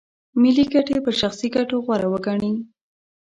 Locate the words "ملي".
0.41-0.65